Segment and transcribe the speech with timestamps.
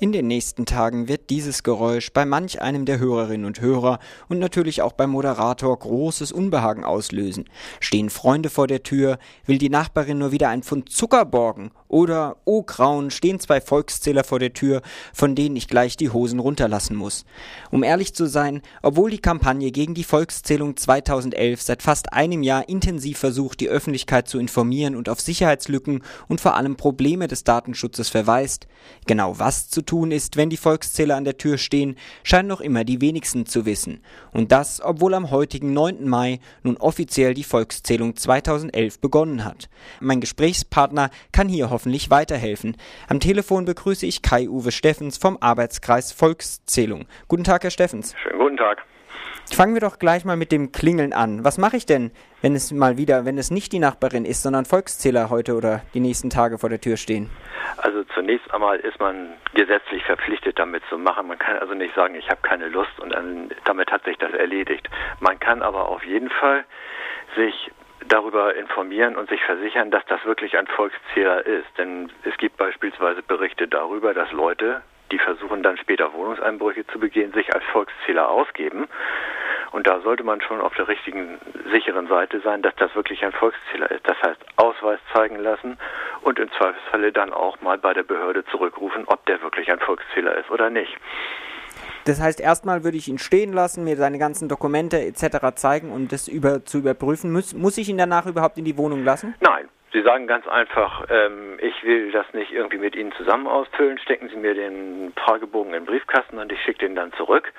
[0.00, 4.40] In den nächsten Tagen wird dieses Geräusch bei manch einem der Hörerinnen und Hörer und
[4.40, 7.44] natürlich auch beim Moderator großes Unbehagen auslösen.
[7.78, 12.38] Stehen Freunde vor der Tür, will die Nachbarin nur wieder ein Pfund Zucker borgen oder,
[12.44, 16.96] oh Grauen, stehen zwei Volkszähler vor der Tür, von denen ich gleich die Hosen runterlassen
[16.96, 17.24] muss.
[17.70, 22.68] Um ehrlich zu sein, obwohl die Kampagne gegen die Volkszählung 2011 seit fast einem Jahr
[22.68, 28.08] intensiv versucht, die Öffentlichkeit zu informieren und auf Sicherheitslücken und vor allem Probleme des Datenschutzes
[28.08, 28.66] verweist,
[29.06, 32.84] genau was zu tun ist, wenn die Volkszähler an der Tür stehen, scheinen noch immer
[32.84, 34.02] die wenigsten zu wissen.
[34.32, 36.08] Und das, obwohl am heutigen 9.
[36.08, 39.68] Mai nun offiziell die Volkszählung 2011 begonnen hat.
[40.00, 42.76] Mein Gesprächspartner kann hier hoffentlich weiterhelfen.
[43.08, 47.06] Am Telefon begrüße ich Kai-Uwe Steffens vom Arbeitskreis Volkszählung.
[47.28, 48.14] Guten Tag, Herr Steffens.
[48.22, 48.84] Schönen guten Tag.
[49.52, 51.44] Fangen wir doch gleich mal mit dem Klingeln an.
[51.44, 52.10] Was mache ich denn,
[52.42, 56.00] wenn es mal wieder, wenn es nicht die Nachbarin ist, sondern Volkszähler heute oder die
[56.00, 57.30] nächsten Tage vor der Tür stehen?
[57.76, 61.28] Also zunächst einmal ist man gesetzlich verpflichtet, damit zu machen.
[61.28, 64.32] Man kann also nicht sagen, ich habe keine Lust und dann, damit hat sich das
[64.32, 64.88] erledigt.
[65.20, 66.64] Man kann aber auf jeden Fall
[67.36, 67.70] sich
[68.08, 71.66] darüber informieren und sich versichern, dass das wirklich ein Volkszähler ist.
[71.78, 74.82] Denn es gibt beispielsweise Berichte darüber, dass Leute,
[75.14, 78.88] die versuchen dann später Wohnungseinbrüche zu begehen, sich als Volkszähler ausgeben.
[79.70, 81.38] Und da sollte man schon auf der richtigen,
[81.70, 84.08] sicheren Seite sein, dass das wirklich ein Volkszähler ist.
[84.08, 85.78] Das heißt, Ausweis zeigen lassen
[86.22, 90.36] und im Zweifelsfalle dann auch mal bei der Behörde zurückrufen, ob der wirklich ein Volkszähler
[90.36, 90.96] ist oder nicht.
[92.06, 95.54] Das heißt, erstmal würde ich ihn stehen lassen, mir seine ganzen Dokumente etc.
[95.54, 97.32] zeigen und das über, zu überprüfen.
[97.32, 99.34] Muss, muss ich ihn danach überhaupt in die Wohnung lassen?
[99.40, 103.96] Nein, Sie sagen ganz einfach, ähm, ich will das nicht irgendwie mit Ihnen zusammen ausfüllen,
[103.98, 107.52] stecken Sie mir den Fragebogen in den Briefkasten und ich schicke den dann zurück.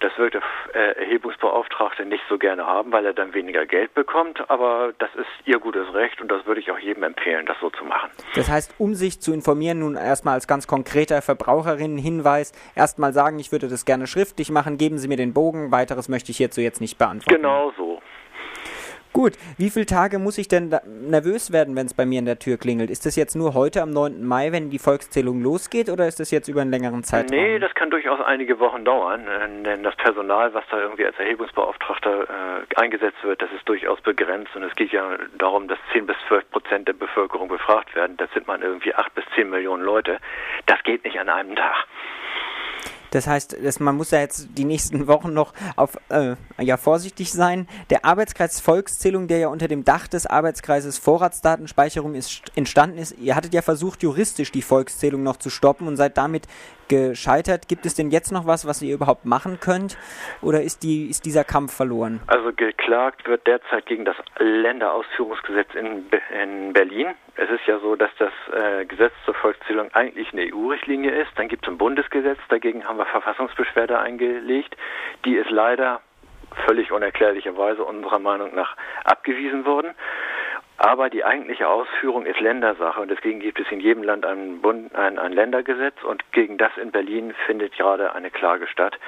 [0.00, 4.48] Das wird der äh, Erhebungsbeauftragte nicht so gerne haben, weil er dann weniger Geld bekommt,
[4.48, 7.68] aber das ist Ihr gutes Recht und das würde ich auch jedem empfehlen, das so
[7.68, 8.10] zu machen.
[8.34, 13.52] Das heißt, um sich zu informieren, nun erstmal als ganz konkreter Verbraucherinnenhinweis, erstmal sagen, ich
[13.52, 16.80] würde das gerne schriftlich machen, geben Sie mir den Bogen, weiteres möchte ich hierzu jetzt
[16.80, 17.42] nicht beantworten.
[17.42, 17.83] Genau so.
[19.24, 20.68] Gut, wie viele Tage muss ich denn
[21.08, 22.90] nervös werden, wenn es bei mir in der Tür klingelt?
[22.90, 24.22] Ist das jetzt nur heute am 9.
[24.22, 27.34] Mai, wenn die Volkszählung losgeht, oder ist das jetzt über einen längeren Zeitraum?
[27.34, 29.22] Nee, das kann durchaus einige Wochen dauern,
[29.64, 34.54] denn das Personal, was da irgendwie als Erhebungsbeauftragter äh, eingesetzt wird, das ist durchaus begrenzt
[34.56, 38.18] und es geht ja darum, dass 10 bis 12 Prozent der Bevölkerung befragt werden.
[38.18, 40.18] Das sind man irgendwie 8 bis 10 Millionen Leute.
[40.66, 41.86] Das geht nicht an einem Tag.
[43.14, 47.32] Das heißt, dass man muss ja jetzt die nächsten Wochen noch auf äh, ja vorsichtig
[47.32, 47.68] sein.
[47.90, 53.36] Der Arbeitskreis Volkszählung, der ja unter dem Dach des Arbeitskreises Vorratsdatenspeicherung ist, entstanden ist, ihr
[53.36, 56.48] hattet ja versucht, juristisch die Volkszählung noch zu stoppen und seid damit
[56.88, 57.68] gescheitert.
[57.68, 59.96] Gibt es denn jetzt noch was, was ihr überhaupt machen könnt?
[60.42, 62.20] Oder ist, die, ist dieser Kampf verloren?
[62.26, 66.06] Also geklagt wird derzeit gegen das Länderausführungsgesetz in,
[66.42, 67.08] in Berlin.
[67.36, 71.30] Es ist ja so, dass das äh, Gesetz zur Volkszählung eigentlich eine EU-Richtlinie ist.
[71.36, 74.76] Dann gibt es ein Bundesgesetz, dagegen haben wir Verfassungsbeschwerde eingelegt.
[75.24, 76.00] Die ist leider
[76.66, 79.94] völlig unerklärlicherweise unserer Meinung nach abgewiesen worden.
[80.76, 84.94] Aber die eigentliche Ausführung ist Ländersache und deswegen gibt es in jedem Land ein, Bund,
[84.94, 88.98] ein, ein Ländergesetz und gegen das in Berlin findet gerade eine Klage statt.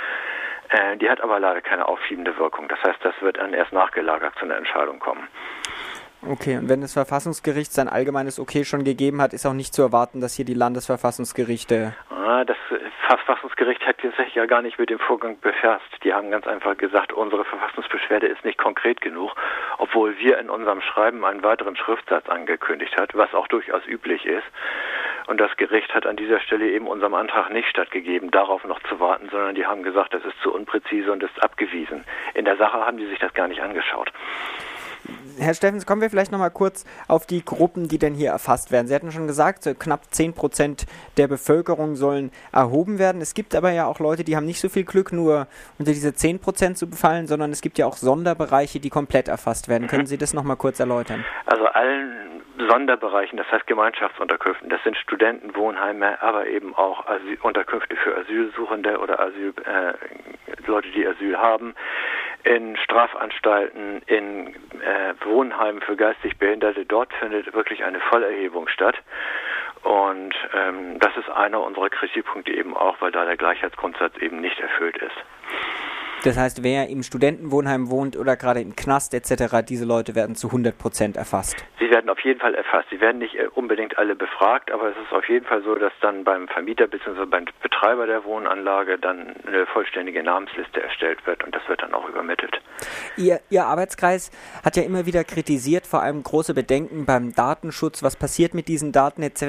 [0.69, 2.69] Äh, die hat aber leider keine aufschiebende Wirkung.
[2.69, 5.27] Das heißt, das wird dann erst nachgelagert zu einer Entscheidung kommen.
[6.29, 9.83] Okay, und wenn das Verfassungsgericht sein allgemeines Okay schon gegeben hat, ist auch nicht zu
[9.83, 11.95] erwarten, dass hier die Landesverfassungsgerichte.
[12.11, 12.57] Ah, das
[13.07, 15.85] Verfassungsgericht hat sich ja gar nicht mit dem Vorgang befasst.
[16.03, 19.35] Die haben ganz einfach gesagt, unsere Verfassungsbeschwerde ist nicht konkret genug,
[19.79, 24.47] obwohl wir in unserem Schreiben einen weiteren Schriftsatz angekündigt hat, was auch durchaus üblich ist.
[25.27, 29.01] Und das Gericht hat an dieser Stelle eben unserem Antrag nicht stattgegeben, darauf noch zu
[29.01, 32.05] warten, sondern die haben gesagt, das ist zu unpräzise und ist abgewiesen.
[32.35, 34.13] In der Sache haben die sich das gar nicht angeschaut.
[35.39, 38.87] Herr Steffens, kommen wir vielleicht nochmal kurz auf die Gruppen, die denn hier erfasst werden.
[38.87, 40.87] Sie hatten schon gesagt, so knapp 10 Prozent
[41.17, 43.21] der Bevölkerung sollen erhoben werden.
[43.21, 45.47] Es gibt aber ja auch Leute, die haben nicht so viel Glück, nur
[45.78, 49.69] unter diese 10 Prozent zu befallen, sondern es gibt ja auch Sonderbereiche, die komplett erfasst
[49.69, 49.89] werden.
[49.89, 51.25] Können Sie das nochmal kurz erläutern?
[51.47, 52.27] Also allen
[52.59, 59.21] Sonderbereichen, das heißt Gemeinschaftsunterkünften, das sind Studentenwohnheime, aber eben auch Asyl Unterkünfte für Asylsuchende oder
[59.21, 59.92] Asyl, äh,
[60.66, 61.75] Leute, die Asyl haben,
[62.47, 68.97] in Strafanstalten, in äh, Wohnheimen für geistig Behinderte, dort findet wirklich eine Vollerhebung statt.
[69.83, 74.59] Und ähm, das ist einer unserer Kritikpunkte eben auch, weil da der Gleichheitsgrundsatz eben nicht
[74.60, 75.16] erfüllt ist.
[76.27, 80.49] Das heißt, wer im Studentenwohnheim wohnt oder gerade im Knast etc., diese Leute werden zu
[80.49, 81.65] 100 Prozent erfasst.
[81.78, 82.89] Sie werden auf jeden Fall erfasst.
[82.91, 85.93] Sie werden nicht äh, unbedingt alle befragt, aber es ist auf jeden Fall so, dass
[86.01, 87.27] dann beim Vermieter bzw.
[87.27, 92.09] beim Betreiber der Wohnanlage dann eine vollständige Namensliste erstellt wird und das wird dann auch
[92.09, 92.61] übermittelt.
[93.17, 94.33] Ihr, Ihr Arbeitskreis
[94.65, 98.91] hat ja immer wieder kritisiert, vor allem große Bedenken beim Datenschutz, was passiert mit diesen
[98.91, 99.41] Daten etc.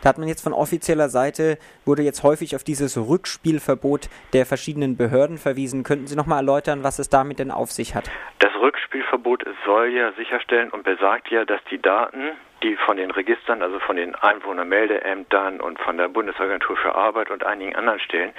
[0.00, 4.96] Da hat man jetzt von offizieller Seite, wurde jetzt häufig auf dieses Rückspielverbot der verschiedenen
[4.96, 5.82] Behörden verwiesen.
[5.82, 8.10] Könnten Sie nochmal erläutern, was es damit denn auf sich hat?
[8.38, 12.32] Das Rückspielverbot soll ja sicherstellen und besagt ja, dass die Daten,
[12.62, 17.44] die von den Registern, also von den Einwohnermeldeämtern und von der Bundesagentur für Arbeit und
[17.44, 18.32] einigen anderen Stellen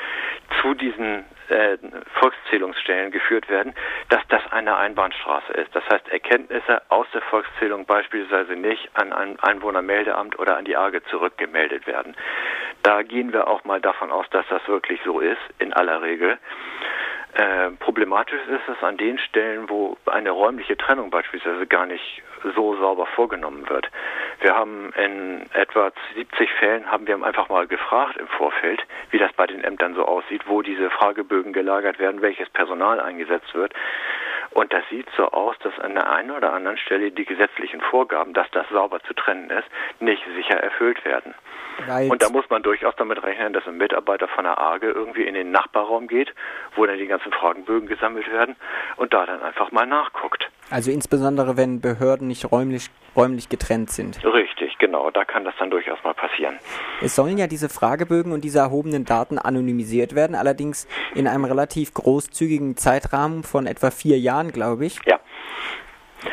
[0.61, 1.77] zu diesen äh,
[2.19, 3.75] Volkszählungsstellen geführt werden,
[4.09, 5.75] dass das eine Einbahnstraße ist.
[5.75, 11.03] Das heißt, Erkenntnisse aus der Volkszählung beispielsweise nicht an ein Einwohnermeldeamt oder an die AGE
[11.03, 12.15] zurückgemeldet werden.
[12.81, 16.39] Da gehen wir auch mal davon aus, dass das wirklich so ist, in aller Regel.
[17.35, 22.23] Äh, problematisch ist es an den Stellen, wo eine räumliche Trennung beispielsweise gar nicht
[22.55, 23.89] so sauber vorgenommen wird.
[24.39, 29.33] Wir haben in etwa 70 Fällen haben wir einfach mal gefragt im Vorfeld, wie das
[29.33, 33.73] bei den Ämtern so aussieht, wo diese Fragebögen gelagert werden, welches Personal eingesetzt wird.
[34.55, 38.33] Und das sieht so aus, dass an der einen oder anderen Stelle die gesetzlichen Vorgaben,
[38.33, 39.67] dass das sauber zu trennen ist,
[39.99, 41.35] nicht sicher erfüllt werden.
[41.85, 42.09] Right.
[42.09, 45.33] Und da muss man durchaus damit rechnen, dass ein Mitarbeiter von der AGE irgendwie in
[45.33, 46.33] den Nachbarraum geht,
[46.73, 48.55] wo dann die ganzen Fragenbögen gesammelt werden
[48.95, 50.49] und da dann einfach mal nachguckt.
[50.69, 54.23] Also insbesondere, wenn Behörden nicht räumlich, räumlich getrennt sind.
[54.25, 55.11] Richtig, genau.
[55.11, 56.57] Da kann das dann durchaus mal passieren.
[57.01, 61.93] Es sollen ja diese Fragebögen und diese erhobenen Daten anonymisiert werden, allerdings in einem relativ
[61.93, 64.99] großzügigen Zeitrahmen von etwa vier Jahren, glaube ich.
[65.05, 65.19] Ja.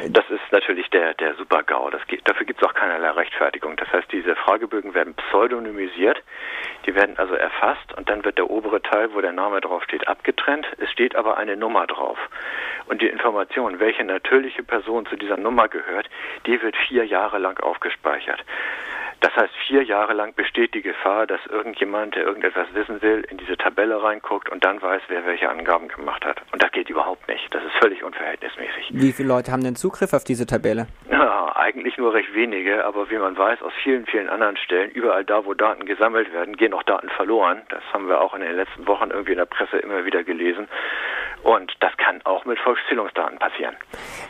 [0.08, 1.90] Das ist natürlich der, der Super-GAU.
[2.25, 3.76] dafür gibt es auch keinerlei Rechtfertigung.
[3.76, 6.23] Das heißt, diese Fragebögen werden pseudonymisiert,
[6.87, 10.67] die werden also erfasst und dann wird der obere Teil, wo der Name draufsteht, abgetrennt.
[10.79, 12.19] Es steht aber eine Nummer drauf.
[12.92, 16.10] Und die Information, welche natürliche Person zu dieser Nummer gehört,
[16.44, 18.44] die wird vier Jahre lang aufgespeichert.
[19.20, 23.38] Das heißt, vier Jahre lang besteht die Gefahr, dass irgendjemand, der irgendetwas wissen will, in
[23.38, 26.42] diese Tabelle reinguckt und dann weiß, wer welche Angaben gemacht hat.
[26.52, 27.42] Und das geht überhaupt nicht.
[27.54, 28.90] Das ist völlig unverhältnismäßig.
[28.90, 30.86] Wie viele Leute haben denn Zugriff auf diese Tabelle?
[31.10, 35.24] Ja, eigentlich nur recht wenige, aber wie man weiß, aus vielen, vielen anderen Stellen, überall
[35.24, 37.62] da, wo Daten gesammelt werden, gehen auch Daten verloren.
[37.70, 40.68] Das haben wir auch in den letzten Wochen irgendwie in der Presse immer wieder gelesen.
[41.42, 43.74] Und das kann auch mit Volkszählungsdaten passieren.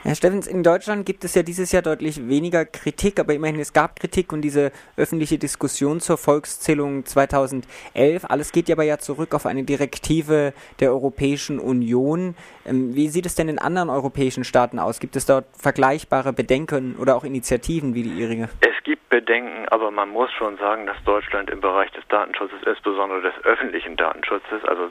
[0.02, 3.72] Herr Steffens, in Deutschland gibt es ja dieses Jahr deutlich weniger Kritik, aber immerhin es
[3.72, 8.24] gab Kritik und diese öffentliche Diskussion zur Volkszählung 2011.
[8.28, 12.34] Alles geht ja aber ja zurück auf eine Direktive der Europäischen Union.
[12.64, 14.98] Ähm, wie sieht es denn in anderen europäischen Staaten aus?
[14.98, 18.48] Gibt es dort vergleichbare Bedenken oder auch Initiativen wie die Ihrige?
[18.60, 23.20] Es gibt Bedenken, aber man muss schon sagen, dass Deutschland im Bereich des Datenschutzes, insbesondere
[23.20, 24.90] des öffentlichen Datenschutzes, also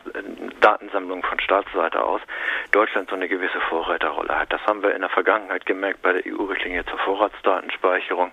[0.59, 2.21] Datensammlung von Staatsseite aus,
[2.71, 4.53] Deutschland so eine gewisse Vorreiterrolle hat.
[4.53, 8.31] Das haben wir in der Vergangenheit gemerkt bei der EU-Richtlinie zur Vorratsdatenspeicherung,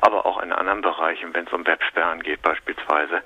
[0.00, 3.20] aber auch in anderen Bereichen, wenn es um Websperren geht beispielsweise.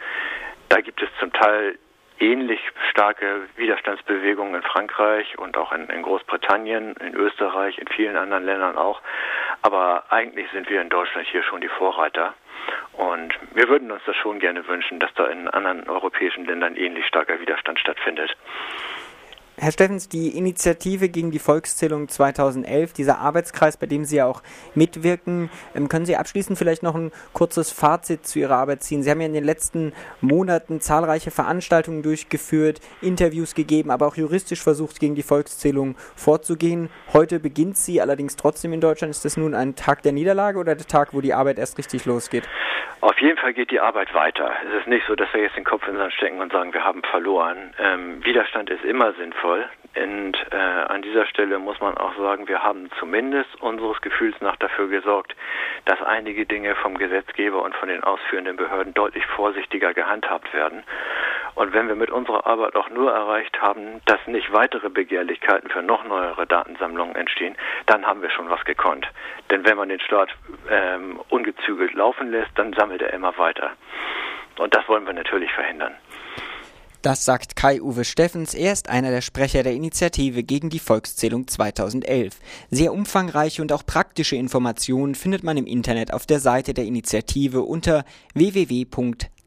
[0.68, 1.78] Da gibt es zum Teil
[2.20, 2.60] ähnlich
[2.90, 8.76] starke Widerstandsbewegungen in Frankreich und auch in, in, Großbritannien, in Österreich, in vielen anderen Ländern
[8.76, 9.00] auch.
[9.62, 12.34] Aber eigentlich sind wir in Deutschland hier schon die Vorreiter.
[12.92, 17.06] Und wir würden uns das schon gerne wünschen, dass da in anderen europäischen Ländern ähnlich
[17.06, 18.36] starker Widerstand stattfindet.
[19.62, 24.42] Herr Steffens, die Initiative gegen die Volkszählung 2011, dieser Arbeitskreis, bei dem Sie ja auch
[24.74, 29.02] mitwirken, ähm, können Sie abschließend vielleicht noch ein kurzes Fazit zu Ihrer Arbeit ziehen?
[29.02, 29.92] Sie haben ja in den letzten
[30.22, 36.88] Monaten zahlreiche Veranstaltungen durchgeführt, Interviews gegeben, aber auch juristisch versucht, gegen die Volkszählung vorzugehen.
[37.12, 39.10] Heute beginnt sie allerdings trotzdem in Deutschland.
[39.10, 42.06] Ist das nun ein Tag der Niederlage oder der Tag, wo die Arbeit erst richtig
[42.06, 42.48] losgeht?
[43.00, 44.52] Auf jeden Fall geht die Arbeit weiter.
[44.68, 46.74] Es ist nicht so, dass wir jetzt den Kopf in den Sand stecken und sagen,
[46.74, 47.74] wir haben verloren.
[47.78, 49.68] Ähm, Widerstand ist immer sinnvoll.
[49.96, 54.54] Und äh, an dieser Stelle muss man auch sagen, wir haben zumindest unseres Gefühls nach
[54.56, 55.34] dafür gesorgt,
[55.84, 60.84] dass einige Dinge vom Gesetzgeber und von den ausführenden Behörden deutlich vorsichtiger gehandhabt werden.
[61.54, 65.82] Und wenn wir mit unserer Arbeit auch nur erreicht haben, dass nicht weitere Begehrlichkeiten für
[65.82, 69.06] noch neuere Datensammlungen entstehen, dann haben wir schon was gekonnt.
[69.50, 70.30] Denn wenn man den Staat
[70.70, 73.72] ähm, ungezügelt laufen lässt, dann sammelt er immer weiter.
[74.58, 75.94] Und das wollen wir natürlich verhindern.
[77.02, 78.52] Das sagt Kai-Uwe Steffens.
[78.52, 82.38] Er ist einer der Sprecher der Initiative gegen die Volkszählung 2011.
[82.68, 87.62] Sehr umfangreiche und auch praktische Informationen findet man im Internet auf der Seite der Initiative
[87.62, 88.04] unter
[88.34, 88.84] www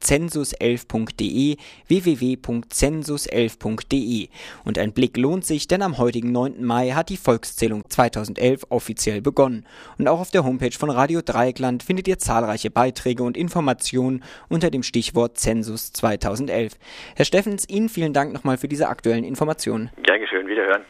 [0.03, 1.57] www.census11.de
[1.88, 4.27] www.census11.de
[4.65, 6.63] und ein Blick lohnt sich, denn am heutigen 9.
[6.63, 9.65] Mai hat die Volkszählung 2011 offiziell begonnen
[9.98, 14.69] und auch auf der Homepage von Radio Dreieckland findet ihr zahlreiche Beiträge und Informationen unter
[14.69, 16.74] dem Stichwort Zensus 2011.
[17.15, 19.89] Herr Steffens, Ihnen vielen Dank nochmal für diese aktuellen Informationen.
[19.98, 20.83] Geschehen, wiederhören.